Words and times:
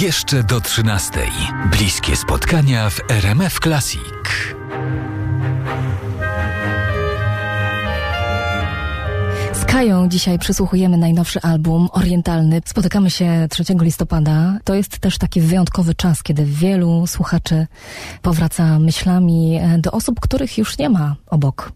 Jeszcze 0.00 0.42
do 0.42 0.60
13. 0.60 1.10
Bliskie 1.70 2.16
spotkania 2.16 2.90
w 2.90 3.00
RMF 3.10 3.58
Classic. 3.60 4.31
Kają 9.72 10.08
dzisiaj 10.08 10.38
przysłuchujemy 10.38 10.96
najnowszy 10.96 11.40
album 11.40 11.88
orientalny. 11.92 12.60
Spotykamy 12.64 13.10
się 13.10 13.46
3 13.50 13.64
listopada. 13.80 14.58
To 14.64 14.74
jest 14.74 14.98
też 14.98 15.18
taki 15.18 15.40
wyjątkowy 15.40 15.94
czas, 15.94 16.22
kiedy 16.22 16.44
wielu 16.44 17.06
słuchaczy 17.06 17.66
powraca 18.22 18.78
myślami 18.78 19.56
e, 19.56 19.78
do 19.78 19.90
osób, 19.90 20.20
których 20.20 20.58
już 20.58 20.78
nie 20.78 20.90
ma 20.90 21.16
obok. 21.26 21.72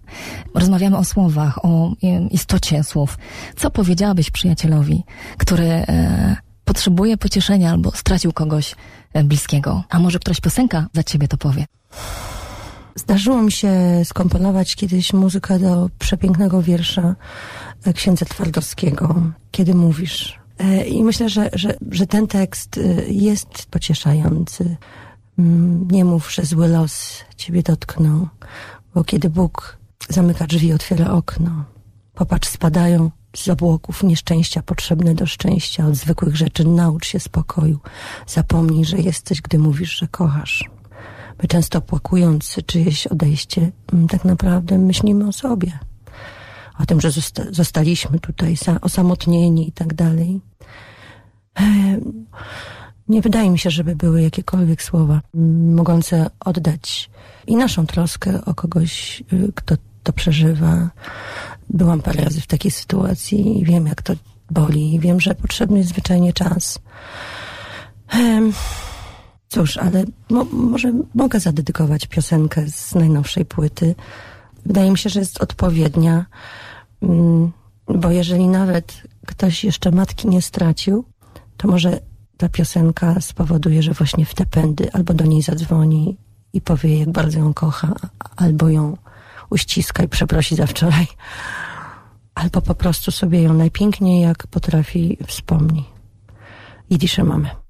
Rozmawiamy 0.54 0.96
o 0.96 1.04
słowach, 1.04 1.64
o 1.64 1.92
e, 2.02 2.26
istocie 2.30 2.84
słów. 2.84 3.18
Co 3.56 3.70
powiedziałabyś 3.70 4.30
przyjacielowi, 4.30 5.04
który 5.38 5.66
e, 5.66 6.36
potrzebuje 6.64 7.16
pocieszenia 7.16 7.70
albo 7.70 7.90
stracił 7.90 8.32
kogoś 8.32 8.74
bliskiego? 9.24 9.84
A 9.88 9.98
może 9.98 10.18
któraś 10.18 10.40
piosenka 10.40 10.86
za 10.92 11.02
ciebie 11.02 11.28
to 11.28 11.36
powie? 11.36 11.64
Zdarzyło 12.96 13.42
mi 13.42 13.52
się 13.52 13.70
skomponować 14.04 14.76
kiedyś 14.76 15.12
muzykę 15.12 15.58
do 15.58 15.90
przepięknego 15.98 16.62
wiersza 16.62 17.16
e, 17.84 17.92
księdza 17.92 18.26
Twardowskiego, 18.26 19.22
Kiedy 19.50 19.74
mówisz. 19.74 20.38
E, 20.58 20.86
I 20.86 21.04
myślę, 21.04 21.28
że, 21.28 21.50
że, 21.52 21.74
że 21.90 22.06
ten 22.06 22.26
tekst 22.26 22.80
jest 23.08 23.66
pocieszający. 23.70 24.76
Mm, 25.38 25.88
nie 25.90 26.04
mów, 26.04 26.32
że 26.32 26.42
zły 26.44 26.68
los 26.68 27.24
ciebie 27.36 27.62
dotknął, 27.62 28.28
bo 28.94 29.04
kiedy 29.04 29.30
Bóg 29.30 29.78
zamyka 30.08 30.46
drzwi, 30.46 30.72
otwiera 30.72 31.10
okno. 31.10 31.64
Popatrz, 32.14 32.48
spadają 32.48 33.10
z 33.36 33.48
obłoków 33.48 34.02
nieszczęścia 34.02 34.62
potrzebne 34.62 35.14
do 35.14 35.26
szczęścia. 35.26 35.86
Od 35.86 35.94
zwykłych 35.94 36.36
rzeczy 36.36 36.64
naucz 36.64 37.06
się 37.06 37.20
spokoju. 37.20 37.78
Zapomnij, 38.26 38.84
że 38.84 38.98
jesteś, 38.98 39.42
gdy 39.42 39.58
mówisz, 39.58 39.98
że 39.98 40.08
kochasz. 40.08 40.70
My 41.42 41.48
często 41.48 41.80
płakując 41.80 42.56
czyjeś 42.66 43.06
odejście, 43.06 43.70
mm, 43.92 44.08
tak 44.08 44.24
naprawdę 44.24 44.78
myślimy 44.78 45.28
o 45.28 45.32
sobie. 45.32 45.78
O 46.78 46.86
tym, 46.86 47.00
że 47.00 47.10
zosta 47.10 47.42
zostaliśmy 47.50 48.20
tutaj 48.20 48.56
osamotnieni 48.80 49.68
i 49.68 49.72
tak 49.72 49.94
dalej. 49.94 50.40
Nie 53.08 53.22
wydaje 53.22 53.50
mi 53.50 53.58
się, 53.58 53.70
żeby 53.70 53.96
były 53.96 54.22
jakiekolwiek 54.22 54.82
słowa 54.82 55.20
mm, 55.34 55.74
mogące 55.74 56.30
oddać 56.40 57.10
i 57.46 57.56
naszą 57.56 57.86
troskę 57.86 58.44
o 58.44 58.54
kogoś, 58.54 59.22
y, 59.32 59.52
kto 59.54 59.76
to 60.02 60.12
przeżywa. 60.12 60.90
Byłam 61.70 62.02
parę 62.02 62.24
razy 62.24 62.40
w 62.40 62.46
takiej 62.46 62.70
sytuacji 62.70 63.60
i 63.60 63.64
wiem, 63.64 63.86
jak 63.86 64.02
to 64.02 64.14
boli. 64.50 64.98
Wiem, 65.00 65.20
że 65.20 65.34
potrzebny 65.34 65.78
jest 65.78 65.90
zwyczajnie 65.90 66.32
czas. 66.32 66.78
Cóż, 69.48 69.76
ale 69.76 70.04
mo 70.30 70.44
może 70.44 70.92
mogę 71.14 71.40
zadedykować 71.40 72.06
piosenkę 72.06 72.68
z 72.68 72.94
najnowszej 72.94 73.44
płyty. 73.44 73.94
Wydaje 74.66 74.90
mi 74.90 74.98
się, 74.98 75.10
że 75.10 75.20
jest 75.20 75.42
odpowiednia, 75.42 76.26
mm, 77.02 77.52
bo 77.86 78.10
jeżeli 78.10 78.48
nawet 78.48 79.02
ktoś 79.26 79.64
jeszcze 79.64 79.90
matki 79.90 80.28
nie 80.28 80.42
stracił, 80.42 81.04
to 81.56 81.68
może 81.68 82.00
ta 82.36 82.48
piosenka 82.48 83.20
spowoduje, 83.20 83.82
że 83.82 83.92
właśnie 83.92 84.24
w 84.24 84.34
te 84.34 84.46
pędy 84.46 84.92
albo 84.92 85.14
do 85.14 85.24
niej 85.24 85.42
zadzwoni 85.42 86.16
i 86.52 86.60
powie, 86.60 86.98
jak 86.98 87.10
bardzo 87.10 87.38
ją 87.38 87.54
kocha, 87.54 87.94
albo 88.36 88.68
ją 88.68 88.96
uściska 89.50 90.02
i 90.02 90.08
przeprosi 90.08 90.56
za 90.56 90.66
wczoraj. 90.66 91.06
Albo 92.34 92.62
po 92.62 92.74
prostu 92.74 93.10
sobie 93.10 93.42
ją 93.42 93.54
najpiękniej 93.54 94.20
jak 94.20 94.46
potrafi 94.46 95.18
wspomni. 95.26 95.84
Jidysze 96.90 97.24
mamy. 97.24 97.65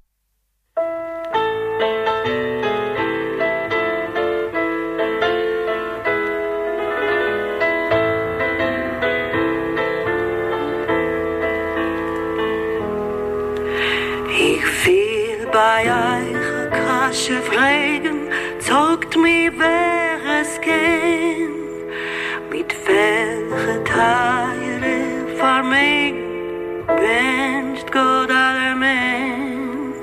Teile 23.67 25.27
vermengt, 25.35 26.87
wünscht 26.87 27.91
Gott 27.91 28.31
aller 28.31 28.75
Men. 28.75 29.93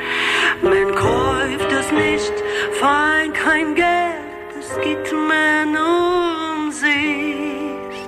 Man 0.63 0.95
kauft 0.95 1.73
es 1.73 1.91
nicht, 1.91 2.35
fein 2.73 3.33
kein 3.33 3.75
Geld, 3.75 4.51
es 4.59 4.79
gibt 4.83 5.11
man 5.13 5.77
um 5.77 6.71
sich. 6.71 7.99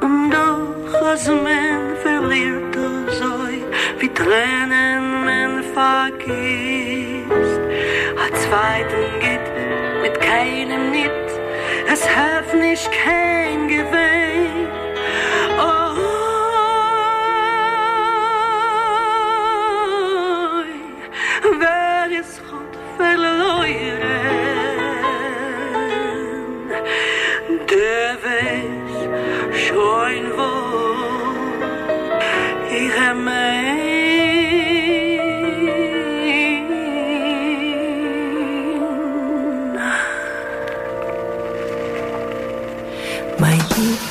Und 0.00 0.30
doch, 0.30 1.02
als 1.02 1.28
man 1.28 1.94
verliert 2.02 2.74
es 2.74 3.20
euch, 3.20 3.64
wie 3.98 4.08
Tränen 4.08 5.24
man 5.26 5.62
vergisst. 5.74 7.60
A 8.24 8.34
zweiten 8.42 9.20
geht 9.20 9.46
mit 10.00 10.18
keinem 10.18 10.90
nicht, 10.90 11.28
es 11.92 12.08
hat 12.08 12.54
nicht 12.54 12.90
kein 12.90 13.68
Gewinn. 13.68 14.21
schat 22.22 22.76
verloren. 22.96 24.00
Ik 32.68 32.90
heb 32.94 33.16
mij. 33.16 33.82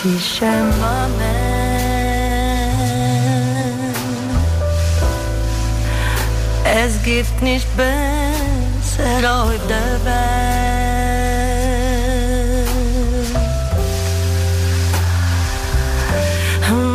Die 0.03 0.19
Schemme 0.19 0.73
Männer 0.79 1.60
Es 6.73 7.03
gibt 7.03 7.41
nicht 7.41 7.67
besser 7.75 9.43
auf 9.43 9.51
der 9.67 10.05
Welt. 10.05 10.31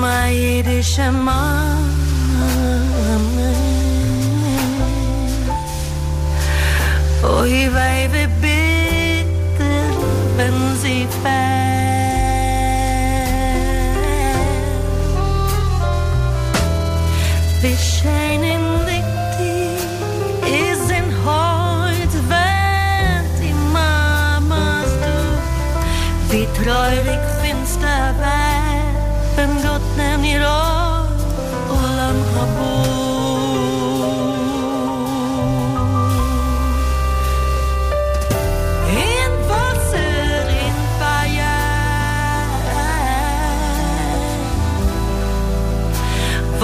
Mein 0.00 0.34
jüdischer 0.34 1.12
Mann, 1.12 1.76
oh, 7.22 7.44
ich 7.44 7.68
weibe 7.74 8.28
bitte, 8.40 9.70
wenn 10.38 10.76
sie 10.80 11.06
fällt. 11.22 11.45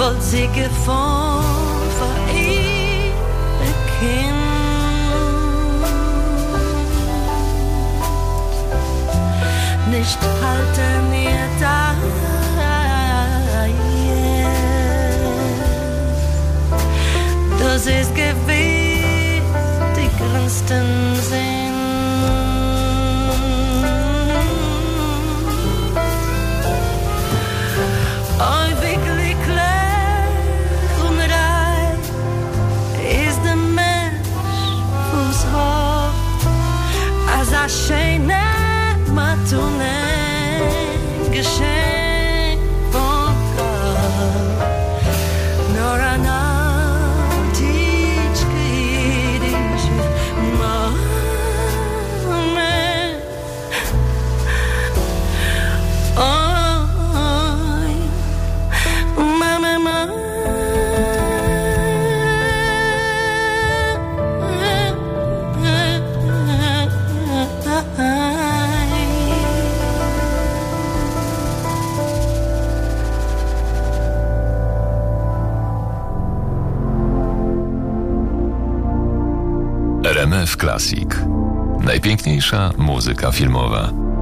Wollt 0.03 0.21
sie 0.21 0.47
gefunden 0.47 1.87
für 1.97 2.37
ihre 2.37 3.73
Kind. 3.99 4.33
Nicht 9.89 10.19
halten 10.41 11.13
ihr 11.13 11.47
da. 11.61 11.95
Das 17.59 17.85
ist 17.85 18.13
gewiss 18.13 19.41
die 19.95 20.09
größten 20.17 21.15
Sinn. 21.29 21.62
RMF 80.33 80.57
Classic. 80.57 81.15
Najpiękniejsza 81.79 82.71
muzyka 82.77 83.31
filmowa. 83.31 84.12